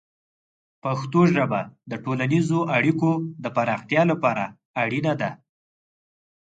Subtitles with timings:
[0.83, 3.11] پښتو ژبه د ټولنیزو اړیکو
[3.43, 4.45] د پراختیا لپاره
[4.83, 5.31] اړینه ده.